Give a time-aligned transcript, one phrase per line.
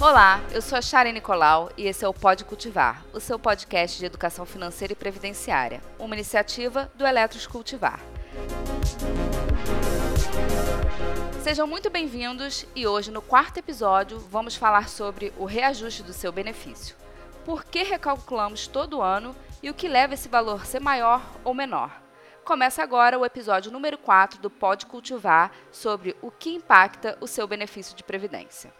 [0.00, 3.98] Olá, eu sou a Sharon Nicolau e esse é o Pode Cultivar, o seu podcast
[3.98, 8.00] de educação financeira e previdenciária, uma iniciativa do Eletros Cultivar.
[11.42, 16.30] Sejam muito bem-vindos e hoje, no quarto episódio, vamos falar sobre o reajuste do seu
[16.30, 16.94] benefício.
[17.44, 21.54] Por que recalculamos todo ano e o que leva esse valor a ser maior ou
[21.54, 22.02] menor?
[22.44, 27.46] Começa agora o episódio número 4 do Pode Cultivar sobre o que impacta o seu
[27.46, 28.72] benefício de previdência.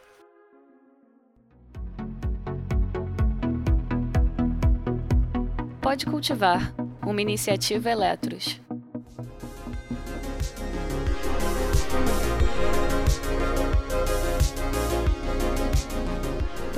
[5.80, 8.60] Pode Cultivar, uma iniciativa Eletros.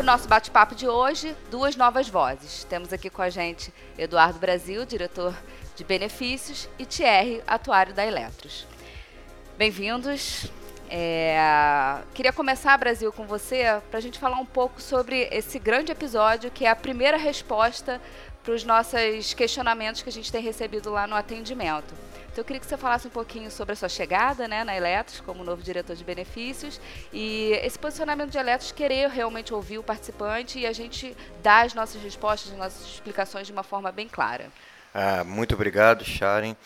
[0.02, 2.64] Para o nosso bate-papo de hoje, duas novas vozes.
[2.64, 5.32] Temos aqui com a gente Eduardo Brasil, diretor
[5.76, 8.66] de benefícios, e Thierry, atuário da Eletros.
[9.56, 10.50] Bem-vindos.
[10.90, 11.38] É...
[12.14, 16.50] Queria começar, Brasil, com você, para a gente falar um pouco sobre esse grande episódio,
[16.50, 18.02] que é a primeira resposta
[18.42, 21.94] para os nossos questionamentos que a gente tem recebido lá no atendimento.
[22.32, 25.20] Então, eu queria que você falasse um pouquinho sobre a sua chegada né, na Eletros
[25.20, 26.80] como novo diretor de benefícios
[27.12, 31.74] e esse posicionamento de Eletros, querer realmente ouvir o participante e a gente dar as
[31.74, 34.50] nossas respostas, as nossas explicações de uma forma bem clara.
[34.94, 36.56] Ah, muito obrigado, Sharon.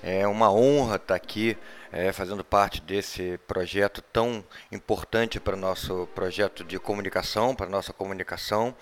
[0.00, 1.58] É uma honra estar aqui
[1.90, 7.70] é, fazendo parte desse projeto tão importante para o nosso projeto de comunicação, para a
[7.70, 8.72] nossa comunicação.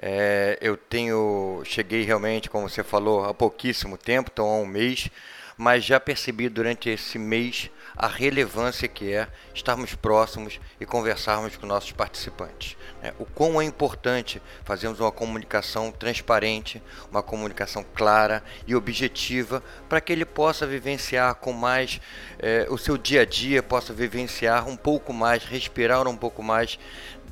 [0.00, 5.10] É, eu tenho, cheguei realmente, como você falou, há pouquíssimo tempo, então há um mês,
[5.58, 11.66] mas já percebi durante esse mês a relevância que é estarmos próximos e conversarmos com
[11.66, 12.76] nossos participantes.
[13.02, 13.12] Né?
[13.18, 20.12] O quão é importante fazermos uma comunicação transparente, uma comunicação clara e objetiva, para que
[20.12, 22.00] ele possa vivenciar com mais
[22.38, 26.78] é, o seu dia a dia, possa vivenciar um pouco mais, respirar um pouco mais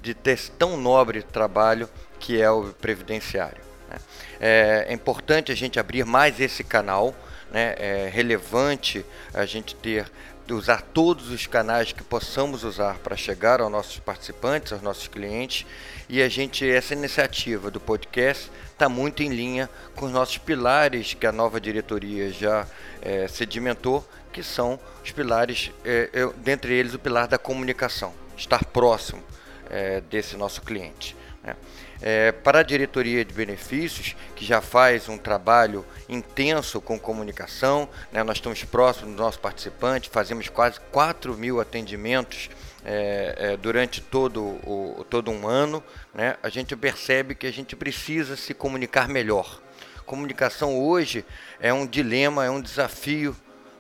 [0.03, 1.89] de ter tão nobre trabalho
[2.19, 3.63] que é o previdenciário.
[3.89, 3.99] Né?
[4.41, 7.15] É, é, importante a gente abrir mais esse canal,
[7.51, 7.75] né?
[7.79, 10.07] é relevante a gente ter
[10.55, 15.67] usar todos os canais que possamos usar para chegar aos nossos participantes, aos nossos clientes,
[16.09, 21.15] e a gente essa iniciativa do podcast está muito em linha com os nossos pilares
[21.15, 22.67] que a nova diretoria já
[23.03, 28.65] é, sedimentou, que são os pilares, é, é, dentre eles o pilar da comunicação, estar
[28.67, 29.23] próximo
[29.71, 31.17] é, desse nosso cliente.
[31.47, 31.57] Né?
[32.03, 38.23] É, para a diretoria de benefícios, que já faz um trabalho intenso com comunicação, né,
[38.23, 42.51] nós estamos próximos dos nossos participantes, fazemos quase 4 mil atendimentos
[42.85, 47.77] é, é, durante todo, o, todo um ano, né, a gente percebe que a gente
[47.77, 49.63] precisa se comunicar melhor.
[50.05, 51.25] Comunicação hoje
[51.59, 53.35] é um dilema, é um desafio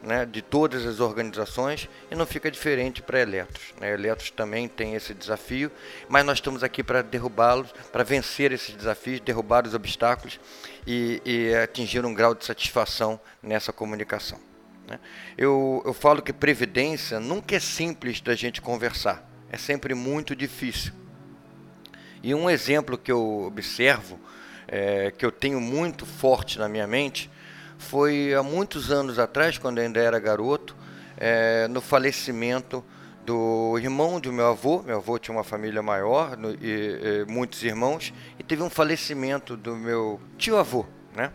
[0.06, 3.74] né, de todas as organizações e não fica diferente para Eletros.
[3.80, 3.92] Né?
[3.92, 5.70] Eletros também tem esse desafio,
[6.08, 10.38] mas nós estamos aqui para derrubá-los, para vencer esses desafios, derrubar os obstáculos
[10.86, 14.38] e, e, atingir um grau de satisfação nessa comunicação.
[14.86, 15.00] Né?
[15.36, 20.92] Eu, eu falo que previdência nunca é simples da gente conversar, é sempre muito difícil.
[22.22, 24.20] E um exemplo que eu observo,
[24.68, 27.28] é, que eu tenho muito forte na minha mente,
[27.78, 30.76] foi há muitos anos atrás, quando ainda era garoto,
[31.16, 32.84] é, no falecimento
[33.24, 34.82] do irmão de meu avô.
[34.82, 39.56] Meu avô tinha uma família maior no, e, e, muitos irmãos, e teve um falecimento
[39.56, 41.32] do meu tio-avô, né?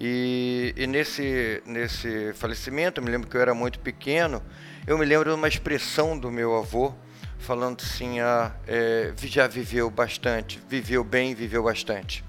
[0.00, 4.42] E, e, nesse, nesse falecimento, eu me lembro que eu era muito pequeno,
[4.86, 6.94] eu me lembro de uma expressão do meu avô,
[7.38, 12.24] falando assim, ah, é, já viveu bastante, viveu bem, viveu bastante.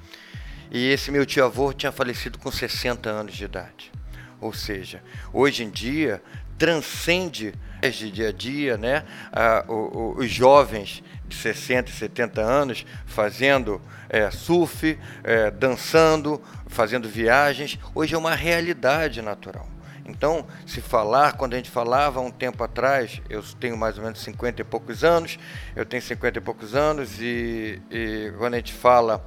[0.71, 3.91] E esse meu tio-avô tinha falecido com 60 anos de idade.
[4.39, 5.01] Ou seja,
[5.33, 6.21] hoje em dia
[6.57, 9.05] transcende de dia a dia, né?
[9.31, 17.79] Ah, os jovens de 60 e 70 anos fazendo é, surf, é, dançando, fazendo viagens,
[17.95, 19.67] hoje é uma realidade natural.
[20.05, 24.19] Então, se falar, quando a gente falava um tempo atrás, eu tenho mais ou menos
[24.21, 25.37] 50 e poucos anos,
[25.75, 29.23] eu tenho 50 e poucos anos, e, e quando a gente fala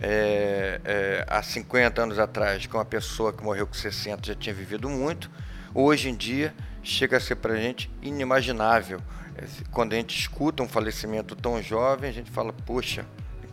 [0.00, 4.54] é, é, há 50 anos atrás, que uma pessoa que morreu com 60 já tinha
[4.54, 5.30] vivido muito,
[5.74, 9.00] hoje em dia chega a ser para a gente inimaginável.
[9.70, 13.04] Quando a gente escuta um falecimento tão jovem, a gente fala, poxa,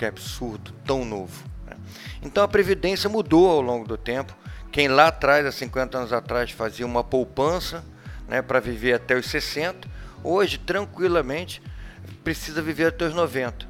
[0.01, 1.43] que absurdo, tão novo.
[1.63, 1.77] Né?
[2.23, 4.35] Então a Previdência mudou ao longo do tempo.
[4.71, 7.83] Quem lá atrás, há 50 anos atrás, fazia uma poupança
[8.27, 9.87] né, para viver até os 60,
[10.23, 11.61] hoje, tranquilamente,
[12.23, 13.69] precisa viver até os 90.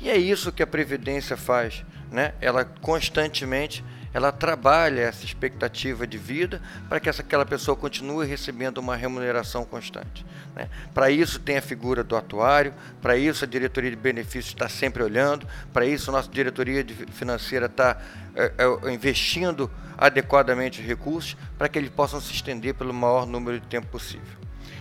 [0.00, 2.34] E é isso que a Previdência faz né?
[2.40, 8.78] Ela constantemente ela trabalha essa expectativa de vida para que essa, aquela pessoa continue recebendo
[8.78, 10.24] uma remuneração constante.
[10.54, 10.68] Né?
[10.94, 12.72] Para isso tem a figura do atuário,
[13.02, 17.66] para isso a diretoria de benefícios está sempre olhando, para isso a nossa diretoria financeira
[17.66, 17.98] está
[18.34, 23.66] é, é, investindo adequadamente recursos para que eles possam se estender pelo maior número de
[23.66, 24.37] tempo possível.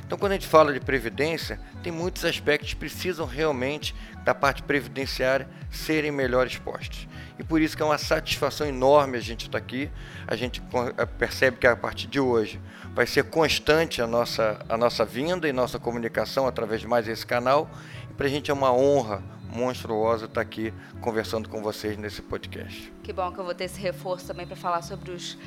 [0.08, 3.94] Então, quando a gente fala de previdência, tem muitos aspectos que precisam realmente
[4.24, 7.06] da parte previdenciária serem melhor expostos.
[7.38, 9.92] E por isso que é uma satisfação enorme a gente estar aqui.
[10.26, 10.64] A gente
[10.98, 12.58] eh, percebe que a partir de hoje
[12.96, 17.26] vai ser constante a nossa, a nossa vinda e nossa comunicação através de mais esse
[17.26, 17.70] canal.
[18.10, 22.92] E para a gente é uma honra monstruosa estar aqui conversando com vocês nesse podcast.
[23.04, 25.38] Que bom que eu vou ter esse reforço também para falar sobre os,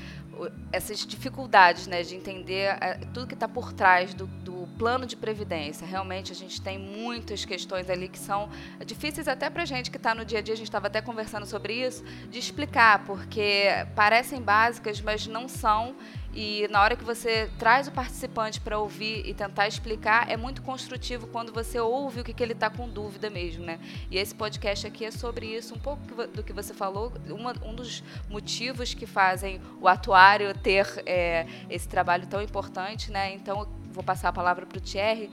[0.73, 5.17] essas dificuldades né, de entender é, tudo que está por trás do, do, plano de
[5.17, 5.87] previdência.
[5.87, 8.49] Realmente a gente tem muitas questões ali que são
[8.87, 10.55] difíceis até para a gente que está no dia a dia.
[10.55, 13.65] A gente estava até conversando sobre isso, de explicar, porque
[13.95, 15.95] parecem básicas, mas não são.
[16.43, 20.63] E na hora que você traz o participante para ouvir e tentar explicar, é muito
[20.63, 23.79] construtivo quando você ouve o que, que ele está com dúvida mesmo, né?
[24.11, 27.75] E esse podcast aqui é sobre isso, um pouco do que você falou, uma, um
[27.75, 33.35] dos motivos que fazem o atuário ter é, esse trabalho tão importante, né?
[33.35, 35.31] Então, vou passar a palavra para o Thierry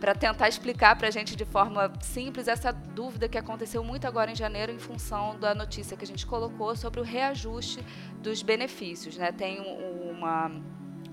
[0.00, 4.30] para tentar explicar para a gente de forma simples essa dúvida que aconteceu muito agora
[4.30, 7.84] em janeiro em função da notícia que a gente colocou sobre o reajuste
[8.22, 9.16] dos benefícios.
[9.16, 9.30] Né?
[9.30, 9.60] Tem
[10.20, 10.50] uma,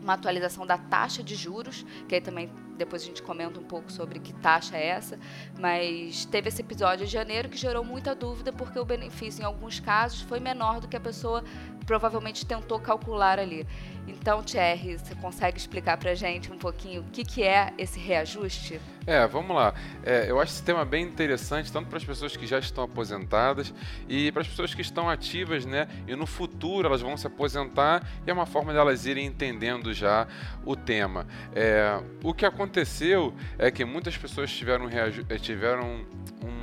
[0.01, 3.91] uma atualização da taxa de juros, que aí também depois a gente comenta um pouco
[3.91, 5.19] sobre que taxa é essa,
[5.59, 9.79] mas teve esse episódio de janeiro que gerou muita dúvida porque o benefício em alguns
[9.79, 11.44] casos foi menor do que a pessoa
[11.85, 13.65] provavelmente tentou calcular ali.
[14.07, 18.79] Então, Thierry, você consegue explicar para gente um pouquinho o que, que é esse reajuste?
[19.06, 19.74] É, vamos lá.
[20.03, 23.74] É, eu acho esse tema bem interessante, tanto para as pessoas que já estão aposentadas
[24.07, 25.88] e para as pessoas que estão ativas, né?
[26.06, 30.27] E no futuro elas vão se aposentar e é uma forma delas irem entendendo já
[30.65, 31.25] o tema.
[31.56, 34.90] É, o que aconteceu é que muitas pessoas tiveram,
[35.42, 36.06] tiveram
[36.44, 36.56] um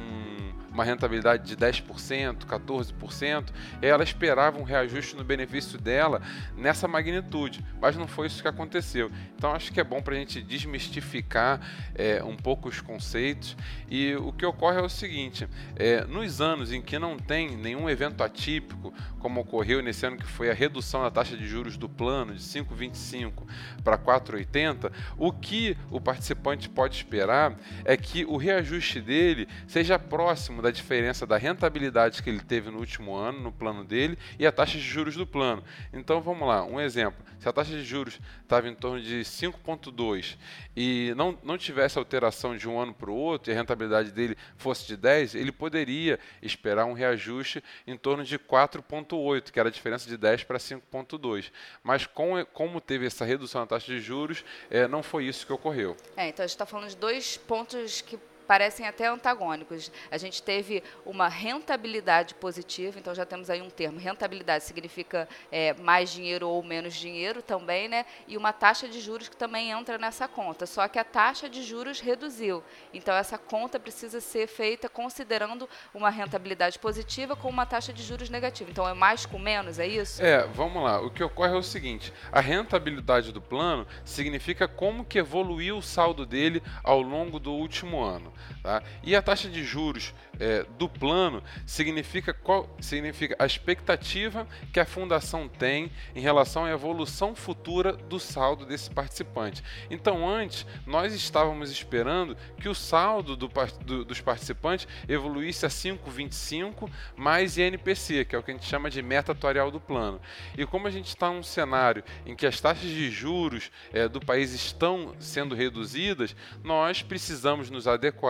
[0.75, 3.51] uma rentabilidade de 10%, 14%,
[3.81, 6.21] e ela esperava um reajuste no benefício dela
[6.57, 9.11] nessa magnitude, mas não foi isso que aconteceu.
[9.37, 11.61] Então acho que é bom para a gente desmistificar
[11.95, 13.57] é, um pouco os conceitos
[13.89, 17.89] e o que ocorre é o seguinte: é, nos anos em que não tem nenhum
[17.89, 21.89] evento atípico, como ocorreu nesse ano que foi a redução da taxa de juros do
[21.89, 23.45] plano de 5,25
[23.85, 30.64] para 4,80, o que o participante pode esperar é que o reajuste dele seja próximo
[30.65, 34.53] da diferença da rentabilidade que ele teve no último ano no plano dele e a
[34.53, 35.63] taxa de juros do plano.
[35.93, 37.23] Então vamos lá, um exemplo.
[37.39, 40.39] Se a taxa de juros estava em torno de 5,2
[40.75, 44.39] e não, não tivesse alteração de um ano para o outro e a rentabilidade dele
[44.57, 49.73] fosse de 10, ele poderia esperar um reajuste em torno de 4,8, que era a
[49.73, 51.53] diferença de 10 para 5,2.
[51.83, 55.53] Mas com, como teve essa redução na taxa de juros, é, não foi isso que
[55.53, 55.95] ocorreu.
[56.17, 59.91] É, então a gente está falando de dois pontos que parecem até antagônicos.
[60.11, 63.99] A gente teve uma rentabilidade positiva, então já temos aí um termo.
[63.99, 68.07] Rentabilidade significa é, mais dinheiro ou menos dinheiro também, né?
[68.29, 70.67] E uma taxa de juros que também entra nessa conta.
[70.67, 72.63] Só que a taxa de juros reduziu.
[72.93, 78.29] Então essa conta precisa ser feita considerando uma rentabilidade positiva com uma taxa de juros
[78.29, 78.71] negativa.
[78.71, 80.23] Então é mais com menos, é isso?
[80.23, 81.01] É, vamos lá.
[81.01, 85.83] O que ocorre é o seguinte: a rentabilidade do plano significa como que evoluiu o
[85.83, 88.34] saldo dele ao longo do último ano.
[88.63, 88.83] Tá?
[89.03, 94.87] E a taxa de juros é, do plano significa, qual, significa a expectativa que a
[94.87, 99.63] fundação tem em relação à evolução futura do saldo desse participante.
[99.91, 103.51] Então, antes, nós estávamos esperando que o saldo do,
[103.85, 108.91] do, dos participantes evoluísse a 5,25 mais INPC, que é o que a gente chama
[108.91, 110.21] de meta atuarial do plano.
[110.57, 114.21] E como a gente está num cenário em que as taxas de juros é, do
[114.21, 118.24] país estão sendo reduzidas, nós precisamos nos adequar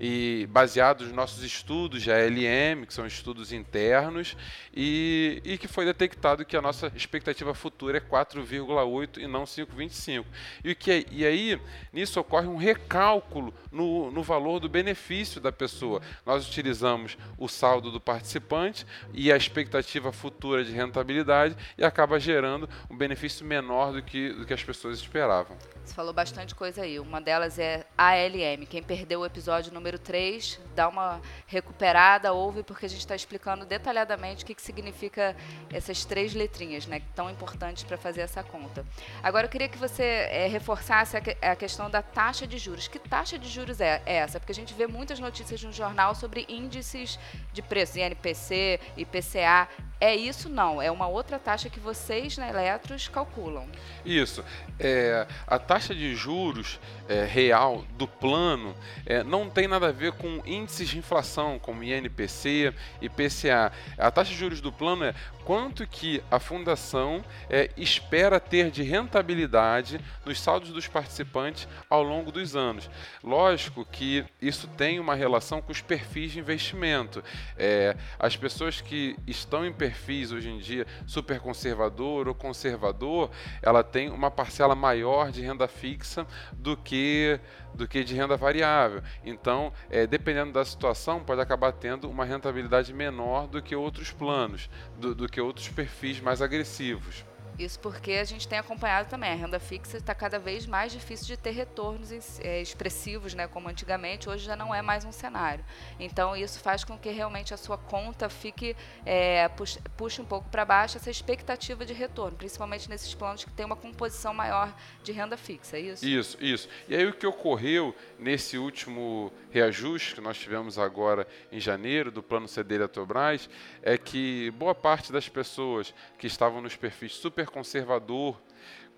[0.00, 4.36] e, baseados nos nossos estudos de ALM, que são estudos internos,
[4.74, 10.24] e, e que foi detectado que a nossa expectativa futura é 4,8 e não 5,25.
[10.64, 11.60] E, que, e aí,
[11.92, 16.00] nisso ocorre um recálculo no, no valor do benefício da pessoa.
[16.24, 22.68] Nós utilizamos o saldo do participante e a expectativa futura de rentabilidade e acaba gerando
[22.90, 25.56] um benefício menor do que, do que as pessoas esperavam.
[25.84, 27.00] Você falou bastante coisa aí.
[27.00, 28.66] Uma delas é ALM.
[28.68, 33.64] Quem perdeu o episódio número 3, dá uma recuperada, ouve, porque a gente está explicando
[33.64, 35.36] detalhadamente o que, que significa
[35.72, 37.02] essas três letrinhas, né?
[37.14, 38.84] Tão importantes para fazer essa conta.
[39.22, 42.88] Agora, eu queria que você é, reforçasse a, que, a, questão da taxa de juros.
[42.88, 44.38] Que taxa de juros é, é essa?
[44.38, 47.18] Porque a gente vê muitas notícias no jornal sobre índices
[47.52, 49.68] de preço, INPC, IPCA
[50.02, 50.48] é isso?
[50.48, 53.68] Não, é uma outra taxa que vocês na Eletros calculam.
[54.04, 54.44] Isso.
[54.80, 58.74] É, a taxa de juros é, real do plano
[59.06, 63.70] é, não tem nada a ver com índices de inflação, como INPC e PCA.
[63.96, 68.82] A taxa de juros do plano é quanto que a fundação é, espera ter de
[68.82, 72.90] rentabilidade nos saldos dos participantes ao longo dos anos.
[73.22, 77.22] Lógico que isso tem uma relação com os perfis de investimento.
[77.56, 79.91] É, as pessoas que estão em perfis
[80.32, 83.30] hoje em dia super conservador ou conservador,
[83.62, 87.38] ela tem uma parcela maior de renda fixa do que
[87.74, 89.02] do que de renda variável.
[89.24, 94.68] Então, é, dependendo da situação, pode acabar tendo uma rentabilidade menor do que outros planos,
[94.98, 97.24] do, do que outros perfis mais agressivos.
[97.58, 99.30] Isso porque a gente tem acompanhado também.
[99.30, 103.68] A renda fixa está cada vez mais difícil de ter retornos é, expressivos, né, como
[103.68, 104.28] antigamente.
[104.28, 105.64] Hoje já não é mais um cenário.
[106.00, 110.64] Então, isso faz com que realmente a sua conta fique, é, puxe, um pouco para
[110.64, 115.36] baixo essa expectativa de retorno, principalmente nesses planos que tem uma composição maior de renda
[115.36, 116.06] fixa, é isso?
[116.06, 116.68] Isso, isso.
[116.88, 122.22] E aí o que ocorreu nesse último reajuste que nós tivemos agora em janeiro do
[122.22, 123.48] plano CD Eletrobras
[123.82, 128.40] é que boa parte das pessoas que estavam nos perfis super conservador,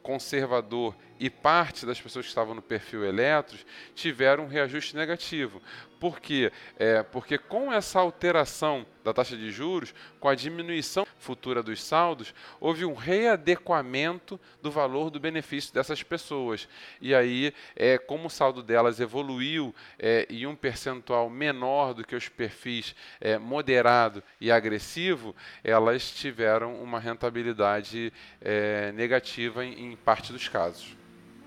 [0.02, 5.60] conservador e parte das pessoas que estavam no perfil Eletros tiveram um reajuste negativo.
[6.04, 6.52] Por quê?
[6.76, 12.34] É, porque com essa alteração da taxa de juros, com a diminuição futura dos saldos,
[12.60, 16.68] houve um readequamento do valor do benefício dessas pessoas.
[17.00, 22.14] E aí, é, como o saldo delas evoluiu é, em um percentual menor do que
[22.14, 30.32] os perfis é, moderado e agressivo, elas tiveram uma rentabilidade é, negativa em, em parte
[30.32, 30.94] dos casos.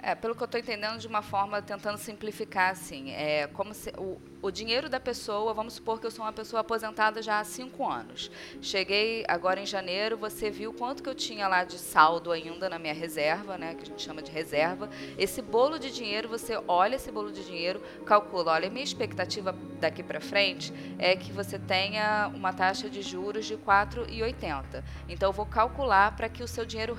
[0.02, 3.90] É, pelo que eu estou entendendo, de uma forma tentando simplificar, assim, é como se
[3.98, 7.44] o, o dinheiro da pessoa, vamos supor que eu sou uma pessoa aposentada já há
[7.44, 8.30] cinco anos.
[8.62, 12.78] Cheguei agora em janeiro, você viu quanto que eu tinha lá de saldo ainda na
[12.78, 14.90] minha reserva, né, que a gente chama de reserva.
[15.18, 20.04] Esse bolo de dinheiro, você olha esse bolo de dinheiro, calcula, olha, minha expectativa daqui
[20.04, 24.84] para frente é que você tenha uma taxa de juros de 4,80.
[25.10, 26.96] Então eu vou calcular para que o seu dinheiro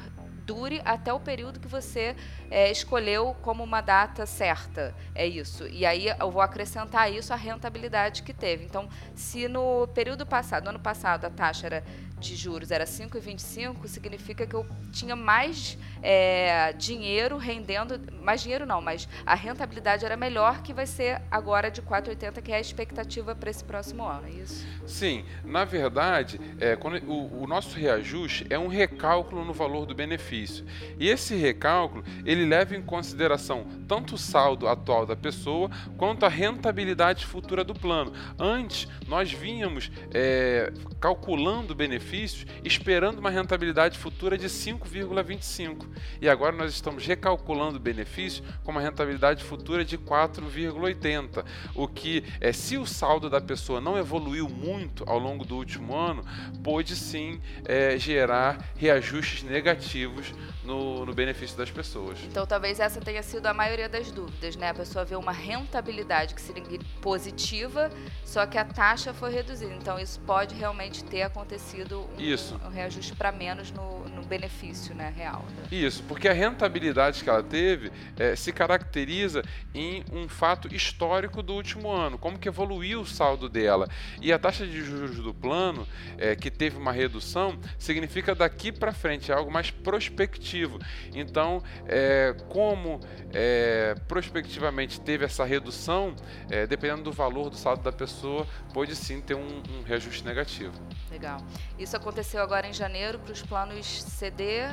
[0.49, 2.17] dure até o período que você
[2.51, 4.95] é, escolheu como uma data certa.
[5.15, 5.69] É isso.
[5.69, 8.65] E aí eu vou acrescentar isso à rentabilidade que teve.
[8.65, 11.85] Então, se no período passado, no ano passado, a taxa era
[12.19, 18.81] de juros era 5,25, significa que eu tinha mais é, dinheiro rendendo, mais dinheiro não,
[18.81, 23.35] mas a rentabilidade era melhor que vai ser agora de 4,80, que é a expectativa
[23.35, 24.67] para esse próximo ano, é isso?
[24.87, 29.95] Sim, na verdade, é, quando o, o, nosso reajuste é um recálculo no valor do
[29.95, 30.65] benefício.
[30.99, 36.29] E esse recálculo, ele leva em consideração tanto o saldo atual da pessoa, quanto a
[36.29, 38.13] rentabilidade futura do plano.
[38.39, 45.87] Antes, nós vínhamos é, calculando o benefício benefícios, esperando uma rentabilidade futura de 5,25.
[46.21, 51.45] E agora nós estamos recalculando o benefício com uma rentabilidade futura de 4,80.
[51.75, 55.95] O que, é, se o saldo da pessoa não evoluiu muito ao longo do último
[55.95, 56.25] ano,
[56.63, 60.33] pode sim é, gerar reajustes negativos
[60.65, 62.19] no, no benefício das pessoas.
[62.25, 64.71] Então talvez essa tenha sido a maioria das dúvidas, né?
[64.71, 66.59] A pessoa vê uma rentabilidade que seria
[67.01, 67.91] positiva,
[68.25, 69.73] só que a taxa foi reduzida.
[69.75, 72.61] Então isso pode realmente ter acontecido um, Isso.
[72.65, 75.45] um reajuste para menos no, no, benefício né, real.
[75.57, 75.79] Né?
[75.79, 79.43] Isso, porque a rentabilidade que ela teve é, se caracteriza
[79.75, 83.89] em um fato histórico do último ano, como que evoluiu o saldo dela.
[84.21, 85.87] E a taxa de juros do plano,
[86.17, 90.79] é, que teve uma redução, significa daqui para frente, é algo mais prospectivo.
[91.15, 93.01] Então, é, como
[93.33, 96.15] é, prospectivamente teve essa redução,
[96.51, 100.73] é, dependendo do valor do saldo da pessoa, pode sim ter um, um reajuste negativo.
[101.11, 101.39] Legal.
[101.79, 104.69] Isso aconteceu agora em janeiro para os planos CD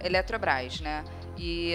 [0.00, 1.04] Eletrobras, né?
[1.36, 1.74] E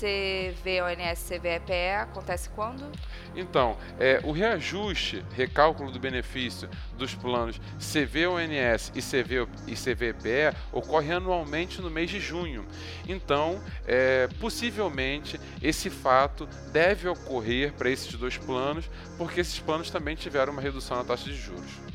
[0.00, 2.90] CVONS, CVEPE acontece quando?
[3.36, 11.12] Então, é, o reajuste, recálculo do benefício dos planos CVONS e, CV, e CVPE ocorre
[11.12, 12.66] anualmente no mês de junho.
[13.06, 20.16] Então, é, possivelmente, esse fato deve ocorrer para esses dois planos, porque esses planos também
[20.16, 21.90] tiveram uma redução na taxa de juros.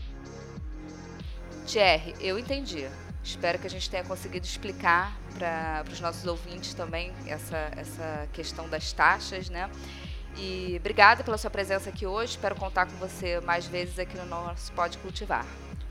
[1.66, 2.88] Thierry, eu entendi.
[3.24, 8.70] Espero que a gente tenha conseguido explicar para os nossos ouvintes também essa, essa questão
[8.70, 9.70] das taxas, né?
[10.38, 12.32] E obrigada pela sua presença aqui hoje.
[12.32, 15.46] Espero contar com você mais vezes aqui no nosso Pode Cultivar.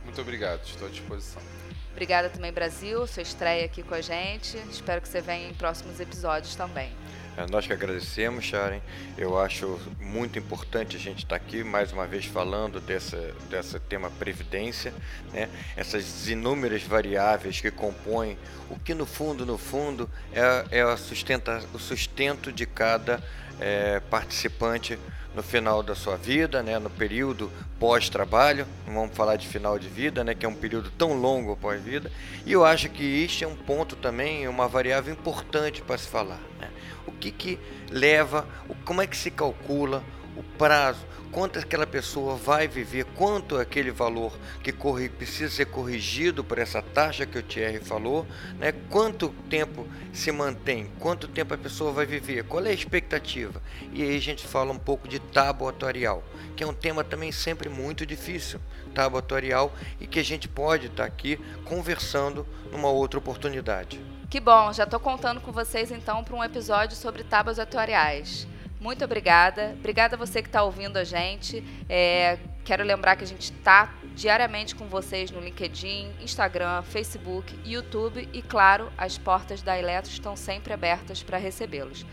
[0.05, 1.43] Muito obrigado, estou à disposição.
[1.91, 4.57] Obrigada também, Brasil, sua estreia aqui com a gente.
[4.71, 6.93] Espero que você venha em próximos episódios também.
[7.37, 8.81] É, nós que agradecemos, Sharon.
[9.19, 13.81] Eu acho muito importante a gente estar tá aqui mais uma vez falando dessa, dessa
[13.81, 14.95] tema previdência,
[15.33, 15.49] né?
[15.77, 18.39] essas inúmeras variáveis que compõem
[18.71, 23.23] o que no fundo, no fundo, é, é a sustenta, o sustento de cada
[23.61, 24.99] é, participante
[25.35, 30.23] no final da sua vida, né, no período pós-trabalho, vamos falar de final de vida,
[30.23, 32.11] né, que é um período tão longo pós-vida,
[32.47, 36.41] e eu acho que este é um ponto também, uma variável importante para se falar.
[36.61, 36.69] Né?
[37.07, 37.59] O que, que
[37.91, 38.47] leva,
[38.85, 40.03] como é que se calcula
[40.37, 46.45] o prazo, quanto aquela pessoa vai viver, quanto aquele valor que corre, precisa ser corrigido
[46.45, 48.25] por essa taxa que o Thierry falou,
[48.57, 48.71] né?
[48.89, 53.61] quanto tempo se mantém, quanto tempo a pessoa vai viver, qual é a expectativa.
[53.93, 56.23] E aí a gente fala um pouco de tábua atuarial,
[56.57, 58.61] que é um tema também sempre muito difícil,
[58.95, 64.01] tábua atuarial, e que a gente pode estar aqui conversando numa outra oportunidade.
[64.31, 68.47] Que bom, já estou contando com vocês então para um episódio sobre tábuas atuariais.
[68.85, 69.75] Muito obrigada.
[69.79, 71.65] Obrigada a você que está ouvindo a gente.
[71.89, 78.29] É, quero lembrar que a gente está diariamente com vocês no LinkedIn, Instagram, Facebook, YouTube
[78.31, 82.05] e, claro, as portas da Eletro estão sempre abertas para recebê-los.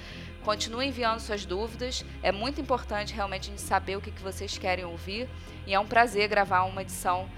[0.45, 2.05] Continue enviando suas dúvidas.
[2.23, 5.27] É muito importante realmente a gente saber o que, que vocês querem ouvir.
[5.67, 7.29] E é um prazer gravar uma edição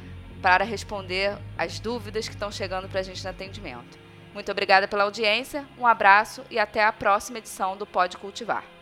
[0.44, 3.98] para responder as dúvidas que estão chegando para a gente no atendimento.
[4.32, 8.73] Muito obrigada pela audiência, um abraço e até a próxima edição do Pode Cultivar.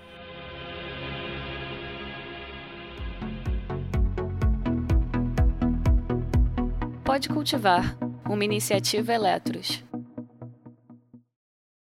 [7.11, 9.83] Pode Cultivar, uma iniciativa Eletros.